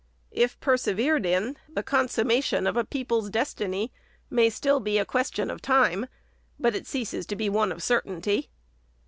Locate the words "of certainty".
7.71-8.49